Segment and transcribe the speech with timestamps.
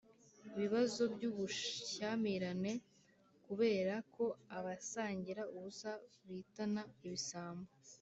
[0.57, 2.73] bibazo by’ubushyamirane
[3.45, 4.25] kubera ko
[4.57, 5.91] abasangira ubusa
[6.27, 7.69] bitana ibisambo